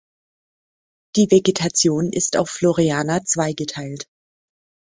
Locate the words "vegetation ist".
1.29-2.35